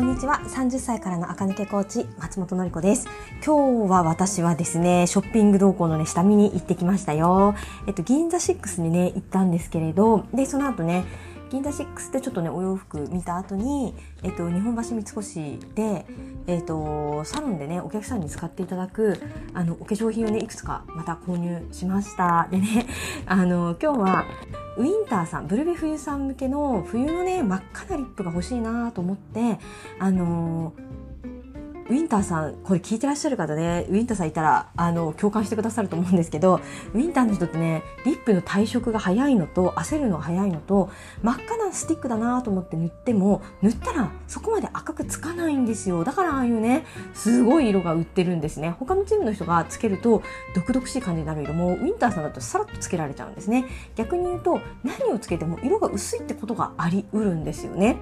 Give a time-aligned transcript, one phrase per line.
[0.00, 0.40] こんにちは。
[0.46, 3.06] 30歳からの赤抜けコーチ、松本のり子です。
[3.44, 7.54] 今日は私はですね、ショッピング動向のね、下見に行ってきましたよ。
[7.86, 11.04] えっと、銀座6にね、行ったんですけれど、で、その後ね、
[11.50, 16.06] 銀座6でちょっとねお洋服見た後に、えっと、日本橋三越で、
[16.46, 19.20] えっと、サロンでねお客さんに使っていただく
[19.52, 22.46] あのお化粧品をねいくつかまた購入しました。
[22.50, 22.86] でね
[23.26, 24.24] あの今日は
[24.76, 29.58] ウィンターさんブルベ冬さん向けの冬のね真っ赤なリップが欲しいなと思って
[29.98, 30.72] あの
[31.90, 36.60] ウィンターさん、これ聞いてらっしゃる方ね、ウィンターさんいたら、あの、共感してくださると思うんですけど、
[36.94, 40.88] ウィンターの人ってね、リップの退色が早いのと、焦るのが早いのと、
[41.22, 46.04] 真っ赤なスティックだなと思って塗っても、塗ったらそこまで赤くつかないんですよ。
[46.04, 48.70] だからああいうね、すごい色が売ってるんですね。
[48.78, 50.22] 他のチームの人がつけると、
[50.54, 53.64] 毒々しい感じになる色も、ウィンターさんだとさらっとつけられちゃうんですね。
[53.96, 57.96] 逆に言うと、何をつけても色が薄いってことがありうるんですよね。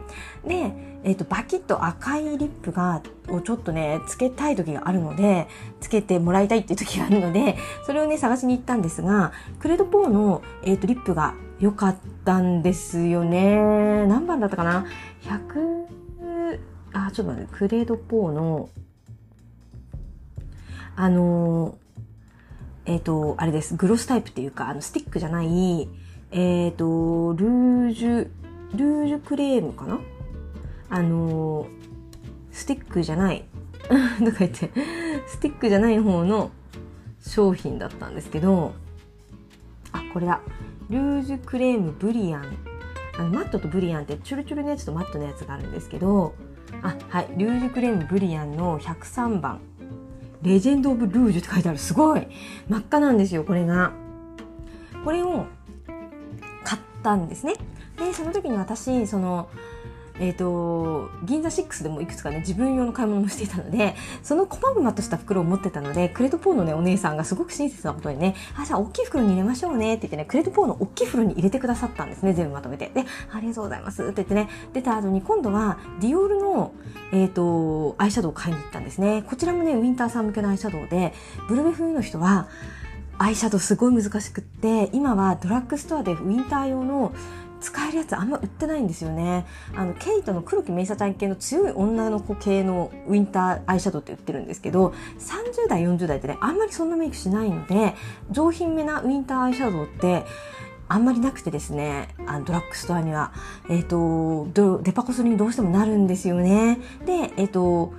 [0.46, 5.48] で、えっ、ー、と、バキッと赤いリップが、をちょっとね、つけたい時があるので、
[5.80, 14.06] つけてもらいたいっていう時があるので、それをね、探しに行ったんですが、クレドポーの、え、ー、と、リップが良かったんですよね。
[14.06, 14.86] 何番だったかな
[15.22, 15.88] ?100、
[16.92, 18.68] あ、ちょっと待って、クレドポーの、
[20.96, 21.76] あの
[22.84, 23.76] えっ、ー、と、あれです。
[23.76, 25.88] グロスタイプっていうか、あの、スティックじゃない、
[26.30, 28.30] えっ、ー、と、ルージュ、
[28.74, 29.98] ルージュクレームかな？
[30.90, 31.66] あの
[32.50, 33.44] スティックじゃない
[34.24, 34.70] とか言って
[35.26, 36.50] スティックじゃない方の
[37.20, 38.74] 商品だったんですけど
[39.92, 40.40] あこれだ。
[40.90, 42.44] ルージュクレームブリアン。
[43.18, 46.34] あのマットとブリアンってチュルチュルのやつとマットのやつがあるんですけど
[46.82, 47.28] あはい。
[47.36, 49.60] ルージュクレームブリアンの103番。
[50.42, 51.78] レジェンド・オブ・ルージュって書いてある。
[51.78, 52.28] すごい。
[52.68, 53.92] 真っ赤なんですよこれが。
[55.04, 55.46] これを
[56.62, 57.54] 買ったんですね。
[57.98, 59.48] でその時に私その
[60.20, 72.90] えっ、ー、と、銀座6でもいくつかね、自分用の買い物もしていたので、そのこまごまとした袋を持ってたので、クレドポーのね、お姉さんがすごく親切なことでね、あ、じゃあ大きい袋に入れましょうねって言ってね、クレドポーの大きい袋に入れてくださったんですね、全部まとめて。
[72.94, 76.72] で、ありがとうございますって言ってね、出た後に今度はディオールの、
[77.12, 79.22] えっ、ー、と、アイシャドウを買いに行ったんですね。
[79.22, 81.12] こちらもね、ウィンターさん向けのアイシャドウで、
[81.48, 82.48] ブルベ冬の人は、
[83.20, 87.12] アイシャドウすごい難しくって、今はドラッグストアでウィンター用の
[87.60, 89.46] 使えるやつあんま売ってないんですよね。
[89.74, 97.94] あの、ケイトの黒木メイサちゃん系の強い女の子系のウィンターアイシャドウって売ってるんですけど、30代、40代ってね、あんまりそんなメイクしないので、
[98.30, 100.24] 上品めなウィンターアイシャドウって、
[100.88, 103.32] あんまりなくてですね、あのドラッグストアには、
[103.68, 106.80] えっ、ー、と、デパコスにどうしてもなるんですよね。
[107.04, 107.92] で、えっ、ー、と、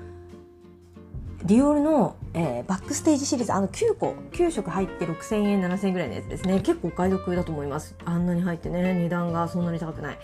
[1.43, 6.59] ディオールの、えー、バックステージシリーズ、あの9個、9色入って6000円、7000円ぐらいのやつですね。
[6.59, 7.95] 結構お買い得だと思います。
[8.03, 10.19] あんなに入ってね、値段がそんなに高くない。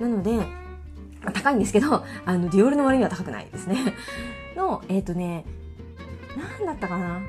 [0.00, 0.46] なので、
[1.32, 3.94] 高いんですけど、あの、ディオールの割には高くないですね。
[4.56, 5.44] の、えっ、ー、とね、
[6.58, 7.20] 何だったかな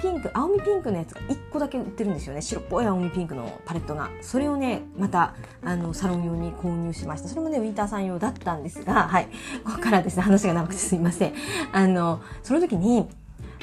[0.00, 2.42] ピンク青みピンクのやつが1個だけ売ってるんですよね。
[2.42, 4.10] 白っぽい青みピンクのパレットが。
[4.22, 7.28] それをねまたあのサロン用に購入しました。
[7.28, 9.28] それもねウィンターさん用だったんですがはい。
[9.64, 11.34] ここからですね話が長くてすいません。
[11.72, 13.08] あのその時に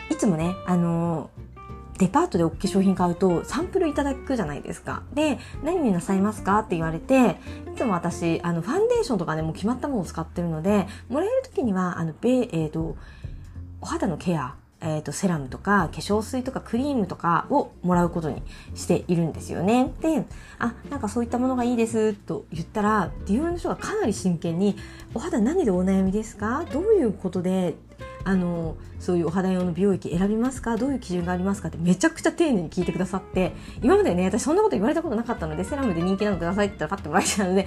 [0.10, 1.30] いつもねあの
[1.98, 5.04] デパートでお化粧品買うとサンプルいただくじゃないですか。
[5.14, 7.38] で、何になさいますかって言われて、
[7.74, 12.96] いつも私、あの、ファンデーションとかね、もう決まったものを使ってるので、もらえる時には、あの、べ、えっ、ー、と、
[13.82, 18.44] お肌のケアえーと、セラムとか化粧水とかクリームとかをもらうことに
[18.76, 19.92] しているんですよね。
[20.02, 20.24] で、
[20.60, 24.76] あ、なんかそういったものがいいですと言ったら、ディオールの人がかなり真剣に、
[25.14, 26.66] お肌何でお悩みですか？
[26.72, 27.76] どういうことで
[28.24, 30.76] あのそういうお肌用の美容液選びますか？
[30.76, 31.70] どういう基準がありますか？
[31.70, 37.66] ってめちゃくちゃ丁寧に聞いてくださって今までね私そんなこと言われたことなかったのでセラムで人気なのくださいって言ったらパッてもらえちゃうのでえ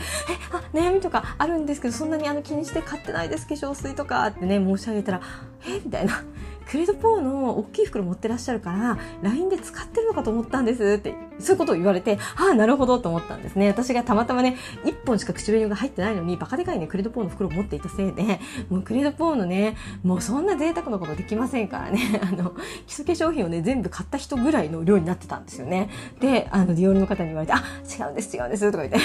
[0.53, 5.23] あ悩みとかあるんですけどそんなにあの気にして買ってないです化粧水とかってね申し上げたら
[5.67, 5.81] え？
[5.85, 6.23] みたいな。
[6.67, 13.69] クレドポーの大きい袋持ってらっしゃるから LINE で使ってるのかと思ったんですってそういうことを言われてああなるほどと思ったんですね。
[13.69, 22.21] 私がたまたまね1本しか口紅が入ってないのにバカでかいねクレドポーの袋を持っていたせいでもうクレドポーのねもうそんな贅沢なことできませんからね。
[22.23, 22.55] あの
[22.87, 25.89] 基礎化粧品をね全部買った人ぐらいの量になってたんですよね。
[26.21, 29.03] であのディオールの方に言われてあ違うんです違うんですとか言っ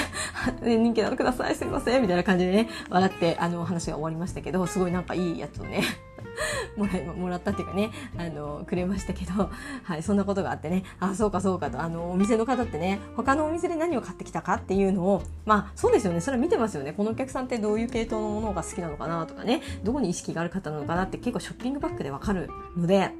[0.62, 5.81] て 人気なのくださいすいませんみたいな感じでね笑ってあの話が終わりましたけどすごいなんかいいやつをね
[6.75, 9.50] もらもらったっていうかねあのくれましたけど、
[9.83, 23.12] はい、そんなことがあってねあそうかそうかとあのお店の方ってね他のお店で何を買ってきたかっていうのをまあそうですよねそれは見てますよねこのお客さんってどういう系統のものが好きなのかなとかねどこに意識がある方なのかなって結構ショッピングバッグでわかるので。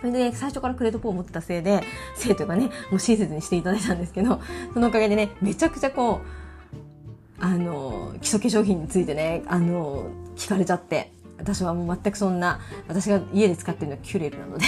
[0.00, 1.82] それで、最初からクレードポーを持ってたせいで、
[2.14, 4.40] せいというかね、もう親切にしていただいたんですけど、
[4.72, 14.64] そのおかげでね、めちゃくちゃこう、あの、基礎化粧品についてね、あの、聞かれちゃって、私はもう全くそんな、私が家で使ってるのはキュレルなので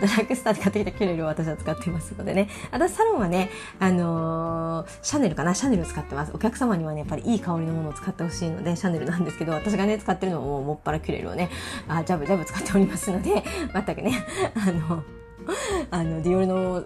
[0.00, 2.48] ドラッグスターで買ってきたキュレルを私は使ってますのでね。
[2.70, 5.54] 私サロンはね、あのー、シャネルかな？
[5.54, 6.32] シャネルを使ってます。
[6.34, 11.50] お客様にはね、やっぱりいい香りのものを使ってほしいので、シャネルなんですけど、私がね、使ってるのももっぱらキュレルをね、
[11.88, 13.42] あジャブジャブ使っておりますので、
[13.72, 14.24] 全くね、
[14.54, 15.02] あの、
[15.90, 16.84] あの、ディオールの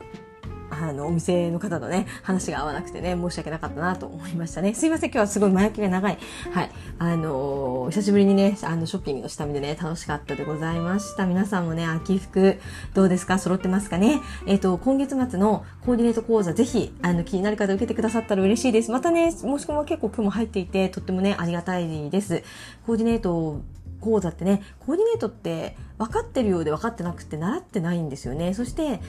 [0.80, 4.72] あの、お店の方とね、話が合わなくてね、申し訳なかったなと思いましたね。
[4.74, 6.18] すいません、今日はすごい前置きが長い。
[6.52, 6.70] はい。
[6.98, 11.26] あのー、久しぶりにね、あの、ショッピングの下見でね、楽しかったでございました。
[11.26, 12.58] 皆さんもね、秋服、
[12.94, 13.38] どうですか？
[13.38, 14.20] 揃ってますかね？
[14.46, 18.90] えっ、ー、と、今月末のコーディネート講座、ぜひ、あの、気になる方受けてくださったら嬉しいです。
[18.90, 22.42] またね、申し込みは結構今日も入っていて、とってもね、ありがたいです。
[22.86, 23.60] コーディネート
[24.00, 28.54] 講座ってね、コーディネートって分かってるようで分かってなくて習ってないんですよね。
[28.54, 29.00] そして、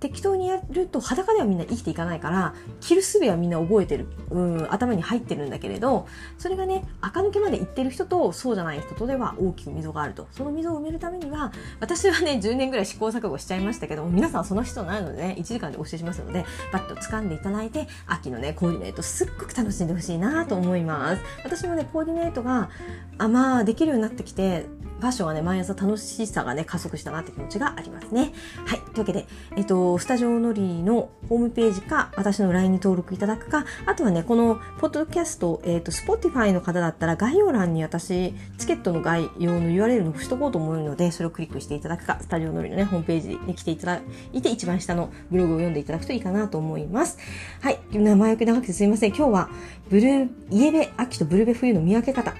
[0.00, 6.06] 適当にやると裸ではみんな生きていかないから着る術はみんな覚えてる、うん、頭に入ってるんだけれど
[6.38, 10.26] それがね垢抜けまでいってる人とそうじゃない人とでは大きく溝があると。
[10.32, 21.22] その溝を埋めるためには私はね10年ぐらい試行錯誤しちゃいましたけども皆さんその人なのでね1時間でお教えしますのでバッと掴んでいただいて秋のねコーディネートすっごく楽しんでほしいなと思います。
[21.44, 22.70] 私もねコーディネートが
[23.18, 24.66] あまあできるようになってきて
[24.98, 28.32] ファッションはね、毎朝楽しさがね、加速したなって気持ちがありますね。
[28.64, 28.80] はい。
[28.80, 29.26] というわけで、
[29.56, 44.00] えっと、スタジオのりのホームページか、私の LINE に登録いただくか、あとはね、この、ポッドキャスト、えっと、Spotify の方だったら、概要欄に私、チケットの概要の URL のしとこうと思うので、それをクリックしていただくか、スタジオのりのね、ホームページに来ていただ
[44.32, 47.18] いて、一番下のブログを読んでいただくといいかなと思います。
[47.60, 47.78] はい。
[47.92, 49.10] 名前を長くてすいません。
[49.10, 49.50] 今日は、
[49.90, 52.34] ブルー、イエベ秋とブルベ冬の見分け方。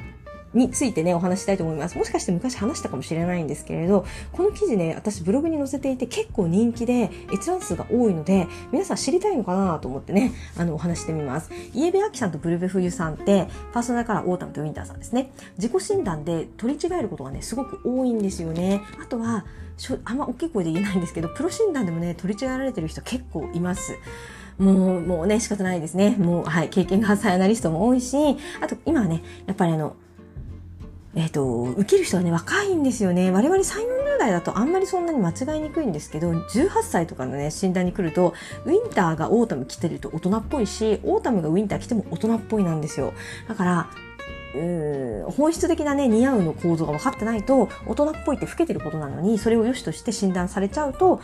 [0.57, 1.99] についてね、お話したいと思います。
[1.99, 11.51] もしかして昔話したかもしれないんですけれど、この記事ね、私ブログに載せていて結構人気で閲覧数が多いので、皆さん知りたいのかなと思ってね、あの、お話してみます。
[11.75, 15.31] イエベアキさんとブルベ冬さんって、パーソナルカラーオータムとウィンターさんですね。
[15.59, 18.83] 自己診断で取り違えることがね、すごく多いんですよね。
[19.03, 19.45] あとは、
[20.05, 23.93] あんま大きい声で言えないんですけど、プロ診断でもね、取り違えられてる人結構います。
[24.59, 26.17] もう、もうね、仕方ないですね。
[26.19, 28.17] もう、はい、経験が浅いアナリストも多いし、
[28.63, 29.97] あと、今はね、やっぱりあの、
[31.17, 33.31] えっ、ー、と、受ける人はね、若いんですよね。
[33.31, 33.63] 我々3、
[34.17, 38.35] 40代だとあんまりそんなに間違いにくいんですけど、18歳とかのね、診断に来ると、
[38.67, 43.15] ウィンターがオータム着てると大人っぽいし、オータムがウィンター着ても大人っぽいなんですよ。
[43.49, 43.91] だから、
[44.55, 51.21] うん本質的なね似合うの構造が分かってないと大人っぽいって老けてることなのにそれを良しとして診断されちゃうと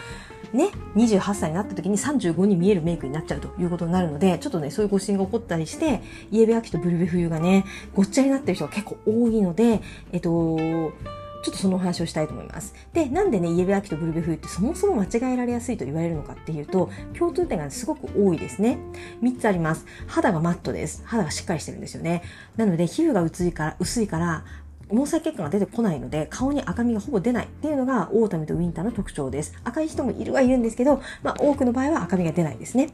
[0.53, 7.65] ね28歳になった時に35に見えるメイクになっちゃうということになるのでちょっとねそういう誤診が起こったりしてイエベアキとブルベ冬がね
[7.95, 9.81] ごっちゃになってる人が結構多いので
[10.13, 10.93] えっと
[11.43, 12.73] ちょっとそのお話をしたいと思います。
[12.93, 16.89] で、なんでね、イエベアキとブルベ冬ってそもそも間違えられやすいと言われるのかっていうと、
[17.19, 18.79] 共通点がすごく多いですね。
[19.23, 19.85] 3つあります。
[20.07, 21.03] 肌がマットです。
[21.05, 22.23] 肌がしっかりしてるんですよね。
[22.57, 24.45] なので、皮膚が薄いから、薄いから、
[24.93, 29.55] 毛細血管が出てこないので、顔に赤みがほぼ出ないっていうのがオータムとウィンターの特徴です。
[29.65, 32.91] 赤い人もいるはいるんですけど、まあ多くの場合は赤みが出ないですね。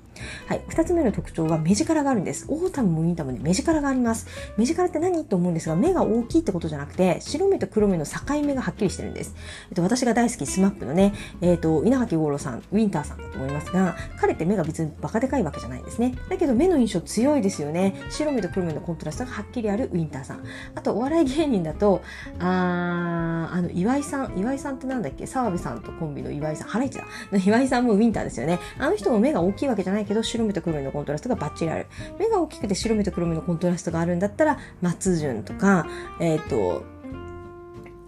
[0.47, 0.63] はい。
[0.69, 2.47] 二つ目の特徴は目力があるんです。
[2.49, 4.27] オータムもウィンターもね、目力があります。
[4.57, 8.13] 目力って何と思うんですが、目が大きいってことじゃなくて、白目と黒目の境
[8.45, 9.35] 目がはっきりしてるんです。
[9.71, 16.15] えっと、私が大好き SMAP のね、えっと、稲垣吾郎さん、ウィンターさんだと思いますが、彼って目が別にバカでかいわけじゃないんですね。
[16.29, 17.95] だけど目の印象強いですよね。
[18.11, 20.43] 白目と黒目のコントラストがはっきりあるウィンターさん。
[20.75, 22.03] あと、お笑い芸人だと、と、
[22.39, 25.27] ああの、岩井さん、岩井さんってなんだっけ？
[25.27, 27.05] 澤部さんとコンビの岩井さん、ハライチだ。
[27.47, 28.59] 岩井さんもウィンターですよね。
[28.79, 31.87] あの人も目が大きいわけじゃないけど、白目と黒目のコントラストがバッチリある。
[32.19, 35.87] 目が大きくて白目と黒目のコントラストがあるんだったら、松潤とか、
[36.21, 36.85] えっ、ー、と、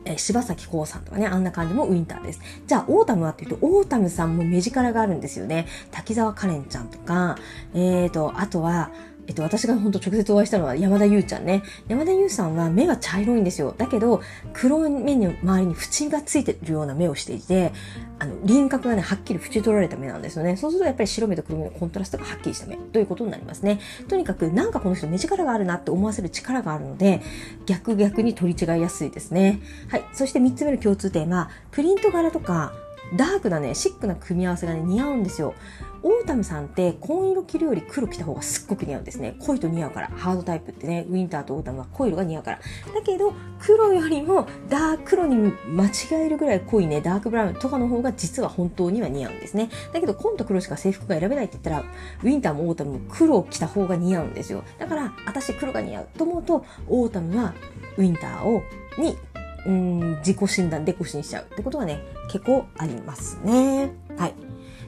[0.06, 2.40] え柴咲コウさんとかね、あんな感じもウィンターです。
[2.66, 5.66] じゃあ、オータムはっていうと、オータムさんも目力があるんですよね。
[5.90, 7.36] 滝沢カレンちゃんとか、
[7.74, 8.90] えっ、ー、と、あとは、
[9.30, 11.62] えっと、私が本当直接お会いしたのは山田優ちゃんね。
[11.86, 13.72] 山田優さんは目が茶色いんですよ。
[13.78, 14.22] だけど、
[14.52, 17.72] 黒い目に周りに縁がついてるような目をしていて、
[18.18, 20.56] あの、輪郭がね、はっきり縁取られた目なんですよね。
[20.56, 23.78] そうするとやっぱり白目と黒目のコントラストがはっきりした目ということになりますね。
[24.08, 27.22] とにかく、なんかこの人目力があるなって思わせる力があるので、
[27.66, 29.60] 逆逆に取り違いやすいですね。
[29.90, 30.04] はい。
[30.12, 32.72] そして3つ目の共通点は、プリント柄とか、
[33.16, 35.54] ダークなね、シックな組み合わせがね、似合うんですよ。
[36.02, 39.36] オータムさんって紺色着るより黒着た方がすっごく似合うんですね。
[39.40, 40.08] 濃いと似合うから。
[40.08, 42.58] ハードタイプってね、ウィンターとオータムは濃い色が似合うから。
[42.58, 45.90] だけど、黒よりもダーク黒に間違
[46.24, 49.68] えるぐらい濃いね、ダークブラウンとかの方が実は本当には似合うんですね。
[49.92, 54.62] だけど、紺と黒しか制服が選べないって言ったら、ウィンターもオータムも黒を着た方が似合うんですよ。
[54.78, 57.52] だから、私黒が似合うと思うと、オータムは
[57.98, 58.62] ウィンターを、
[58.98, 59.18] に
[59.66, 62.00] うん、自己診断で誤診しちゃうってことがね、
[62.30, 63.90] 結構ありますね。
[64.16, 64.34] はい。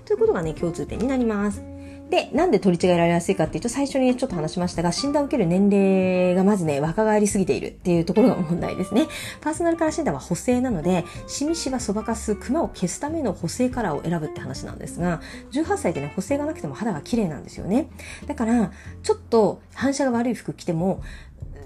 [0.05, 1.63] ということがね、共通点になります。
[2.13, 9.07] で、なんで取り違えられやすいかっていうと、最初にちょっと話しましたが、診断を受ける年齢がまずね、若返りすぎているっていうところが問題ですね。
[9.41, 17.89] パーソナルカラー診断は補正なので、シミシワそばかす、クマを消すための補正カラーを選ぶって話なんですが、18歳でね、補正がなくても肌が綺麗なんですよね。
[18.27, 18.71] だから、
[19.03, 21.01] ちょっと反射が悪い服着ても、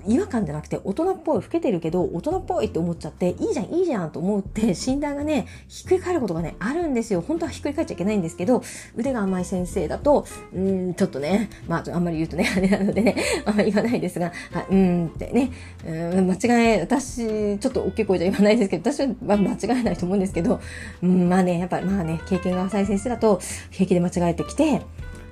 [0.07, 7.23] 違和感じゃなくて大人っぽい、老けてるけど大人っぽいって思っちゃって、いいじゃん、いいじゃんと思って 診断がね、ひっくり返ることがね、あるんですよ。
[7.27, 8.63] 本当はひっくり返っちゃいけないんですけど、
[8.97, 15.51] 腕が甘い先生だと、うん、ちょっとね、まあ、あんまり言うとね、 あれなのでね、あんまり言わないですが、はい、うんってね、
[15.87, 16.39] うん、間違
[16.77, 20.61] え、私、ちょっと大きい声じゃ言わないですけど、私は間違えないと思うんですけど、
[21.03, 24.83] うん、まあね、やっぱりまあね、経験が浅い先生だと、平気で間違えてきて、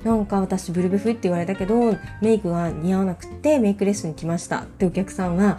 [0.04, 4.60] なんか私ブルベ冬って言われたけどメイクが似合わなくてメイクレッスンに来ました。
[4.60, 5.58] ってお客さんは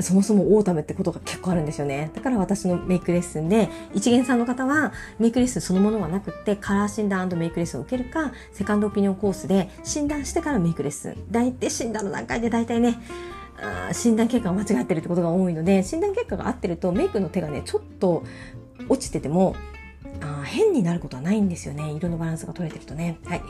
[0.00, 2.10] そもそもオータムってことが結構あるんですよね。
[2.14, 11.16] だから私のメイクレッスンで一見さんの方はメイクレッスンそのものはなくってカラー診断メイクレッスンを受けるかセカンドオピニオンコースで診断してからメイクレッスン。
[11.30, 12.98] 大体診断の段階で大体ね
[13.58, 18.22] あ診断結果が間違ってるってことが多いので診断結果が合ってるとメイクの手がねちょっと
[18.88, 19.56] 落ちてても
[20.20, 21.92] あ変になることはないんですよね。
[21.92, 23.18] 色のバランスが取れてるとね。
[23.24, 23.42] はい。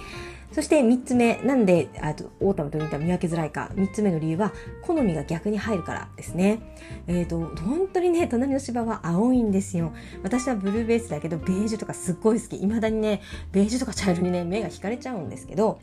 [0.53, 3.71] そして3つ目、なんであとオータムとウィンター見分けづらいか。
[3.75, 6.61] 3つ目の理由は、好みが逆に入るからですね。
[7.07, 9.93] えっ、ー、と、本当にね、隣の芝は青いんですよ。
[10.23, 12.59] 私はブルーベースだけど、ベージュとかすっごい好き。
[12.59, 13.21] 未だにね、
[13.53, 15.81] ベージュとか茶色にね、目が惹かれちゃうんですけど、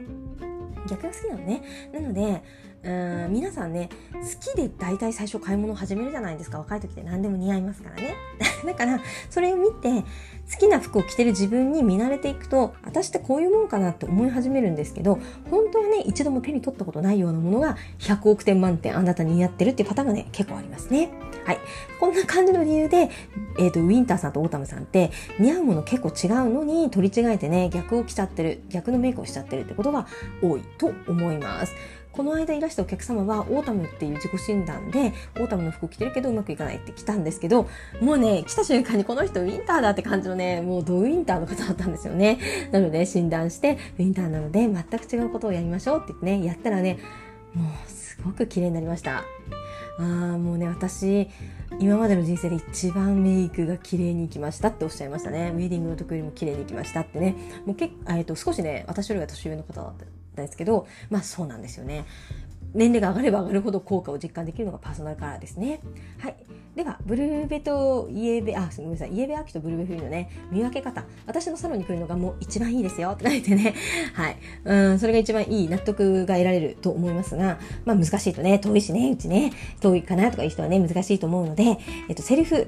[0.89, 1.61] 逆が好きなのね。
[1.93, 2.43] なので、
[2.83, 2.89] う
[3.29, 6.59] ん皆さんね好きで大体最初買い物を始めるじゃないですか。
[6.59, 8.15] 若い時って何でも似合いますからね。
[8.65, 8.99] だから
[9.29, 10.01] それを見て
[10.51, 21.09] 好きな服を着てる自分に見慣れていくと私ってこういうもんかなって思い始めるんですけど本当はね一度も手に取ったことないようなものが100億点満点あなたに似合ってるっていうパターンがね結構ありますね。
[21.45, 21.59] はい。
[21.99, 23.09] こんな感じの理由で、
[23.59, 30.07] えーと、ウィンターさんとオータムさんって似合うもの結構違うのに取り違えてね逆を着ちゃってる逆のメイクをしちゃってるってことが
[30.41, 31.75] 多いと思います。
[32.13, 37.67] この間いらしたお客様はオータムっていう自己診断でオータムの服着てるけどうまくいかないって来たんですけど
[37.99, 42.39] もうね来た瞬間にこの人ウィンターだって感じのねもうドウィンターの方だったんですよね。
[42.71, 46.99] なので診断してウィンターなので全く違うことをやりましょうって言ってねやったらね
[47.53, 49.23] もうすごく綺麗になりました。
[49.97, 51.29] あーもうね私
[51.79, 55.51] 今までの人生で一番メイクが綺麗にいきましたっておっしゃいましたね。
[55.55, 57.35] ウェディングの時よりも綺麗にいきましたってね。
[57.65, 60.05] もうけ、えーと、少しね私よりは年上の方だった。
[60.35, 62.05] ですけどまあそうなんですよね
[62.73, 65.79] 年齢が上がれば上がるほど効果を実感できるのがパーソナルカラーですね。
[66.19, 66.35] はい。
[66.75, 71.03] では、ブルーベとイエベ、あ、ごめんなさい、イエベアキとブルーベフリーのね、見分け方。
[71.27, 73.75] 私のサロンに来るのがもう一番いいですよって書いてね。
[74.15, 74.37] はい。
[74.65, 81.77] うん、それが一番いい納得が得られると思いますが、まあ難しいとね、遠いしね、うちね、遠いかなとかいう人はね、難しいと思うので、
[82.09, 82.67] えっと、セルフ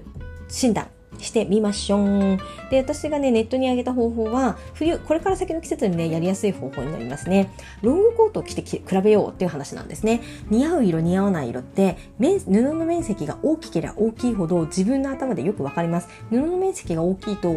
[0.50, 0.88] 診断。
[1.20, 2.38] してみましょう。
[2.70, 7.52] で、私がね、ネットに上げた方法は、冬、これから先の季節にね、やりやすい方法になりますね。
[7.82, 10.22] ロングコートを着て比べようっていう話なんですね。
[10.50, 16.10] 似合う色、似合わない色って、布の面積が大きければ大きいほど自分の頭でよくわかります。
[16.30, 17.56] 布の面積が大きいと、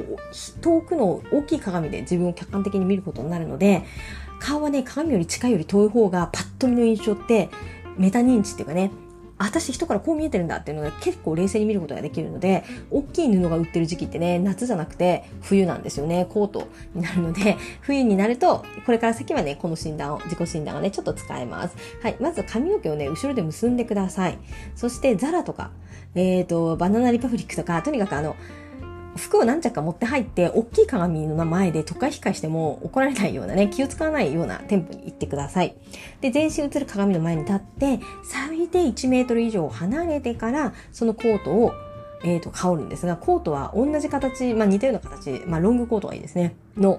[0.60, 3.82] 遠くの大きい鏡で自分を客観的に見ることになるので、
[4.40, 7.48] 顔はね、鏡より近いより遠い方がパッと見の印象って、
[7.96, 8.92] メタ認知っていうかね、
[9.38, 16.26] 私人からこう見えてるんだっていうのが結構冷静に見ることができるので、大きい布が売ってる時期ってね、夏じゃなくて冬なんですよね。
[16.28, 21.76] コートになるので、 冬になると、これから先はね、この診断を、自己診断をね、ちょっと使えます。
[22.02, 22.16] はい。
[22.20, 24.38] まず髪の毛をね、後ろで結んでください。
[24.74, 25.70] そして、ザラとか、
[26.14, 28.34] えっ、ー、と、バナナリパフリックとか、とにかくあの、
[29.18, 35.74] 服を何着か持って入って、大きい鏡の前で都会控えしても怒られないようなね、気を使わないような店舗に行ってください。
[36.20, 41.72] で、全身映る鏡の前に立って、最低1メートル以上離れてから、そのコートを
[42.24, 46.56] えーと、羽織るんですが、コートは同じ形、まあ似たような形、まあロングコートがいいですね。
[46.76, 46.98] の、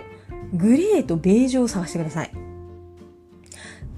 [0.53, 2.48] グレーとベージュを探してください。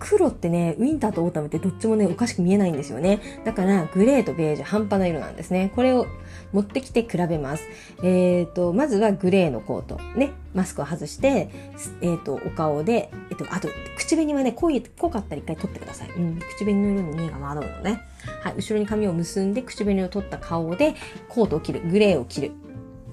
[0.02, 3.22] 黒ってね、ウィンターとオータムってどっちもね、おかしく見えないんですよね。
[3.46, 5.72] だから、グレーとベージュ、半端な色なんですね。
[5.76, 6.08] これを
[6.52, 7.64] 持ってきて比べます。
[8.04, 10.00] えっ、ー、と、まずはグレーのコート。
[10.16, 11.52] ね、マスクを外して、
[12.02, 16.10] えっ、ー、と、お顔で、えっ、ー、と、あと、口紅はね、濃い、濃かったら一回取ってください。
[16.10, 18.02] うん、口紅の色に2が惑うのね。
[18.42, 20.96] はい、後ろに髪を結んで、口紅を取った顔で、
[21.30, 21.82] コートを着る。
[21.82, 22.52] グレーを着る。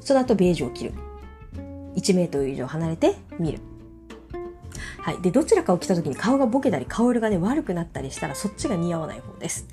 [0.00, 0.94] その後、ベージュを着る。
[1.96, 3.60] 1メートル以上離れて見る。
[5.08, 5.22] はい。
[5.22, 9.66] で、どちらかを着た時に顔がボケたり、香りがね、悪くなったりしたら、そっちが似合わない方です。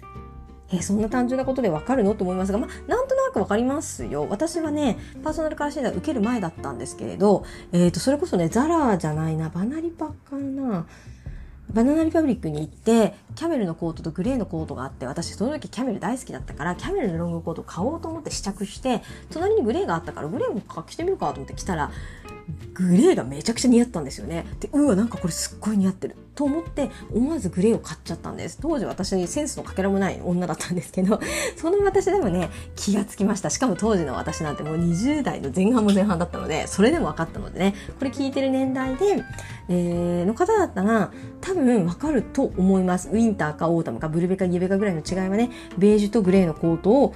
[0.71, 2.15] えー、そんな単純なことでわかるの？
[2.15, 4.27] と思いますが、まあ、なんとなくわかりますよ。
[4.29, 10.85] 私はね、パーソナルカラー診断受ける前だったんですけれど、えっ、ー、と、それこそね、ザラじゃないな、バナリパかな。
[11.73, 19.01] バナナリパブリックに行ってキャメルのコートとグレーのコートがあって私その時キャメル大好きだったからキャメルのロングコートを買おうと思って試着して
[19.31, 21.91] 隣にグレーがあったからグレーも着てみるかと思って着たら
[22.73, 24.45] グレーがめちゃくちゃ似合ったんですよね。
[24.59, 26.15] で、うわ、なんかこれすっごい似合ってる。
[26.35, 28.59] と思って思わずグレーを買っちゃったんです。
[28.61, 31.19] 当時私センスのかけらもない女だったんですけど、
[31.55, 33.49] その私でもね、気がつきました。
[33.49, 39.23] しかも当時の私なんてもう20代の前半も前半だったので、それでも分かったのでね、これ聞いてる年代で、
[39.69, 43.09] えー、の方だったら多分分かると思います。
[43.09, 47.13] ウィンターかオータムかブルベかイエベかぐらいの違いはね、ベージュとグレーのコートを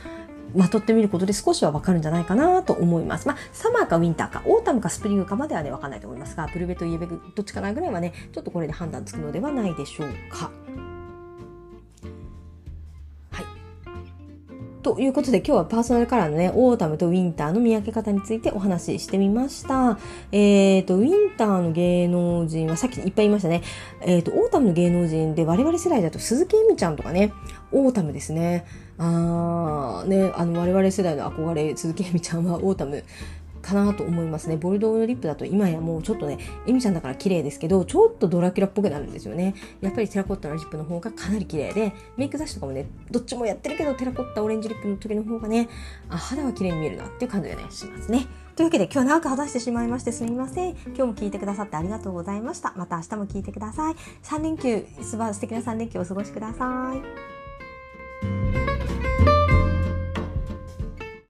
[0.56, 3.28] まとってみることで少しはわかるんじゃないかなと思います。
[3.28, 10.52] まあ、サマーかウィンターか、オータムかスプリングかまではね、わかんないと思いますが、ブルベとイエベどっちかなぐらいはね、ちょっとこれで判断つくのではないでしょうか。
[13.32, 13.46] はい。
[14.82, 20.00] ということで今日はパーソナルカラーのね、オータムとウィンターの見分け方についてお話ししてみました。
[20.32, 23.62] えっ、ー、と、ウィンターの芸能人はさっきいっぱい言いましたね。
[24.02, 27.34] えっ、ー、と、オータムの芸能人で我々世代だと鈴木えみちゃんとかね、
[27.72, 28.66] オータムですね。
[29.00, 33.04] あね、あの我々世代の憧れ鈴木えみちゃんはオータム
[33.62, 34.58] かなと思いますね。
[34.58, 36.38] ボルドーのリップだと今やもうちょっとね、
[36.68, 39.56] えみちゃんだから綺麗ですけど、ちょっとドラキュラっぽくなるんですよね。
[39.82, 45.70] やっぱりテラコッタのリップの方がかなり綺麗で、メイク雑誌とかもね、どっちもやってるけど、テラコッタオレンジリップの時の方がね、
[46.10, 48.28] あ肌は綺麗に見えるなっていう感じがね、しますね。
[48.56, 50.72] というわけで今日は長く話してしまいましてすみません。
[50.88, 52.74] 今日も聞いてくださってありがとうございました。
[52.76, 53.96] また明日も聞いてください。
[54.24, 56.94] 3連休、素晴らしな3連休お過ごしくださ
[58.66, 58.69] い。